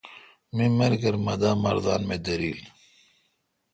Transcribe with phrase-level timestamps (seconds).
[0.55, 2.59] می ملگر مہ دا مردان می دیرل۔